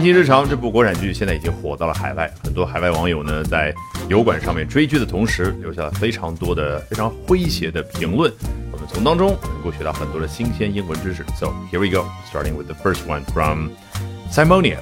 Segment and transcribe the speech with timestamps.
[0.00, 3.74] 《经济日常》这部国产剧现在已经火到了海外，很多海外网友呢在
[4.08, 8.32] 油管上面追剧的同时，留下了非常多的非常诙谐的评论。
[8.70, 11.24] 我们从当中能够学到很多的新鲜英文知识。
[11.36, 13.70] So here we go, starting with the first one from
[14.30, 14.78] Simonia.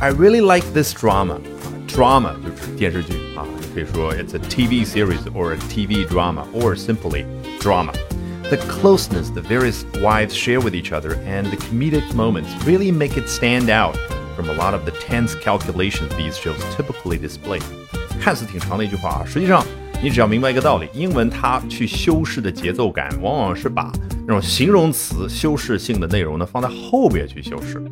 [0.00, 1.40] I really like this drama.
[1.86, 7.26] Drama 就是电视剧啊，你可以说 it's a TV series or a TV drama or simply
[7.60, 7.92] drama.
[8.48, 13.18] The closeness the various wives share with each other and the comedic moments really make
[13.18, 13.98] it stand out
[14.34, 17.60] From a lot of the tense calculations these shows typically display。
[18.20, 19.64] 看似挺长的一句话啊，实际上
[20.02, 23.92] 你只要明白一个道理，英文它去修饰的节奏感，往往是把
[24.26, 27.82] 那种形容词修饰性的内容呢放在后边去修饰。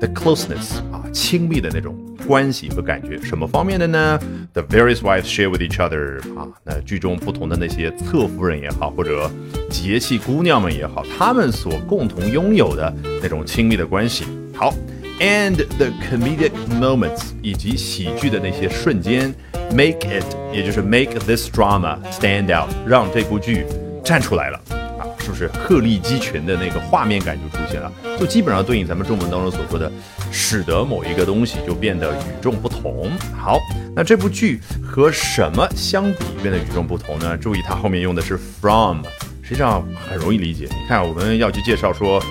[0.00, 4.18] The closeness 啊，亲密的那种关系和感觉，什么方面的呢
[4.52, 9.30] ？The various wives share with each other 啊，那剧中不同的那些侧夫人也好，或者
[9.70, 14.24] 节气姑娘们也好，她们所共同拥有的那种亲密的关系。
[14.54, 14.72] 好。
[15.20, 19.34] And the comedic moments 以及喜剧的那些瞬间
[19.72, 23.64] ，make it 也就是 make this drama stand out，让这部剧
[24.04, 24.60] 站出来了
[24.98, 27.90] 啊，是不是鹤立鸡群的那个画面感就出现了？
[28.18, 29.90] 就基本上对应咱们中文当中所说的，
[30.30, 33.10] 使得某一个东西就变得与众不同。
[33.36, 33.58] 好，
[33.94, 37.36] 那这部剧和什么相比变得与众不同呢？
[37.36, 39.02] 注意它后面用的是 from，
[39.42, 40.64] 实际上很容易理解。
[40.70, 42.22] 你看我们要去介绍说。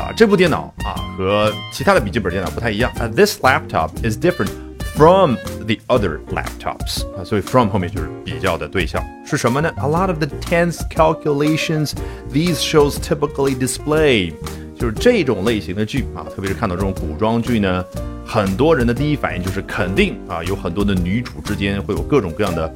[0.00, 3.06] 啊，这部电脑啊和其他的笔记本电脑不太一样啊。
[3.06, 4.48] This laptop is different
[4.96, 11.92] from the other laptops 啊，所以 from 后面就是比较的对象是什么呢？A lot of the tense calculations
[12.32, 14.32] these shows typically display，
[14.78, 17.84] 就是这种类型的剧啊，特别是看到这种古装剧呢，
[18.26, 22.72] 很多人的第一反应就是肯定啊，有很多的女主之间会有各种各样的啊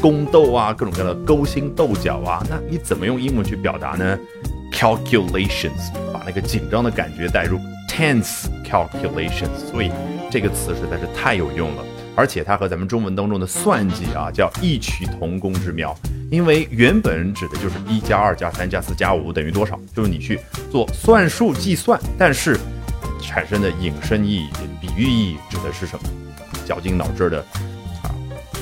[0.00, 2.42] 宫斗啊，各种各样的勾心斗角啊。
[2.48, 4.18] 那你怎么用英文去表达呢
[4.72, 5.92] ？calculations，
[6.28, 9.90] 那个紧张的感觉带入 tense calculations，所以
[10.30, 11.82] 这个词实在是太有用了，
[12.14, 15.96] 而且它和咱们中文当中的算计啊叫异曲同工之妙，
[16.30, 20.38] 因为原本指的就是一加二加三加四加五等于多少，就是你去
[20.70, 22.58] 做算术计算，但是
[23.22, 24.50] 产生的引申意义、
[24.82, 26.04] 比喻意义指的是什么？
[26.66, 27.38] 绞尽脑汁的
[28.02, 28.12] 啊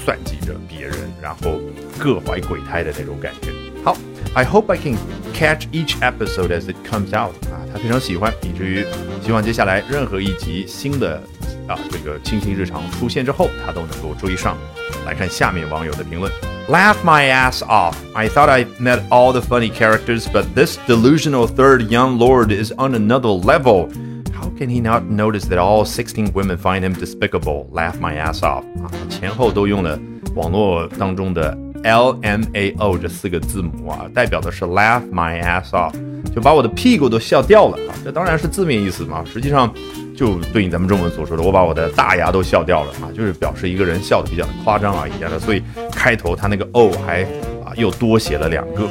[0.05, 1.59] 算计着别人，然后
[1.99, 3.51] 各怀鬼胎的那种感觉。
[3.85, 3.97] 好
[4.35, 4.97] ，I hope I can
[5.35, 7.35] catch each episode as it comes out，
[7.76, 8.86] 他非常喜欢，以至于
[9.22, 11.22] 希望接下来任何一集新的
[11.68, 14.58] 啊这个清新日常出现之后，他都能够追上。
[15.06, 16.32] 来看下面网友的评论：
[16.70, 17.96] Laugh my ass off.
[18.14, 22.72] I thought I met all the funny characters, but this delusional third young lord is
[22.74, 23.90] on another level.
[24.34, 27.68] How can he not notice that all 16 women find him despicable?
[27.72, 30.00] Laugh my ass off 啊，前后都用了
[30.36, 35.93] 网络当中的 L M A O 这四个字母啊，代表的是 laugh my ass off，
[36.35, 37.95] 就把我的屁股都笑掉了啊！
[38.05, 39.73] 这当然是字面意思嘛，实际上
[40.17, 45.31] 就对应咱们中文所说的，我把我的大牙都笑掉了啊，就是表示一个人笑的比较夸张而已啊。
[45.39, 47.23] 所以开头他那个 O 还
[47.65, 48.89] 啊又多写了两个。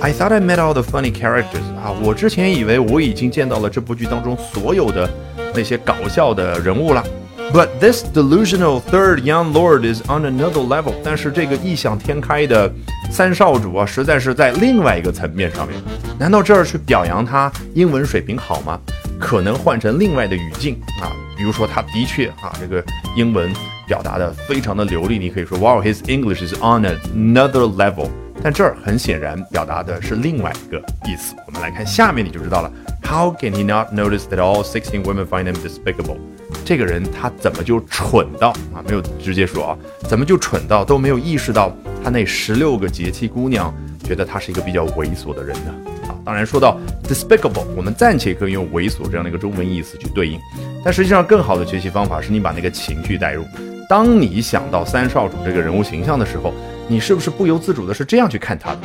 [0.00, 5.06] I thought I met all the funny characters 啊，我之前以为我已经见到了这部剧当中所有的
[5.54, 7.04] 那些搞笑的人物了。
[7.52, 10.94] But this delusional third young lord is on another level。
[11.02, 12.70] 但是这个异想天开的
[13.10, 15.80] 三少主啊，实在是在另外一个层面上面。
[16.18, 18.78] 难道这儿去表扬他英文水平好吗？
[19.18, 22.84] 可能换成另外的语境啊，比如说他的确啊，这个
[23.16, 23.50] 英文
[23.86, 28.10] 表达的非常的流利，你可以说 Wow, his English is on another level。
[28.42, 31.34] 但这儿很显然表达的是另外一个意思。
[31.46, 32.70] 我们来看下面你就知道了。
[33.02, 36.16] How can he not notice that all sixteen women find him despicable？
[36.64, 38.84] 这个人他怎么就蠢到啊？
[38.86, 39.78] 没有直接说啊，
[40.08, 41.72] 怎么就蠢到都没有意识到
[42.04, 45.74] 他那十六个节气姑娘觉得他是一个比较猥琐的人呢？
[46.08, 50.38] 啊，当然说到 despicable，我们暂且可以用猥琐这样的一个中文意思去对应，
[50.84, 53.44] 但实际上更好的学习方法是你把那个情绪带入。
[53.88, 56.52] 当你想到三少主这个人物形象的时候，
[56.90, 58.80] 你是不是不由自主的是这样去看他的？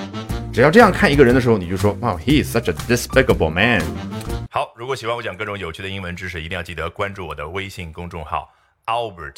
[0.52, 3.82] 只要这样看一个人的时候，你就说，Wow, he is such a despicable man。
[4.52, 8.50] 好，如果喜欢我讲各种有趣的英文知识，一定要记得关注我的微信公众号
[8.88, 9.38] Albert。